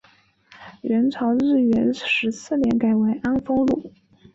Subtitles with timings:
[0.81, 3.91] 元朝至元十四年改为安丰路。